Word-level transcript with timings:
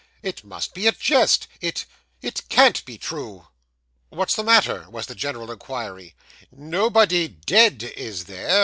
It 0.23 0.43
must 0.43 0.73
be 0.73 0.87
a 0.87 0.93
jest; 0.93 1.45
it 1.61 1.85
it 2.23 2.49
can't 2.49 2.83
be 2.85 2.97
true.' 2.97 3.45
'What's 4.09 4.33
the 4.35 4.43
matter?' 4.43 4.89
was 4.89 5.05
the 5.05 5.13
general 5.13 5.51
inquiry. 5.51 6.15
'Nobody 6.51 7.27
dead, 7.27 7.83
is 7.83 8.23
there? 8.25 8.59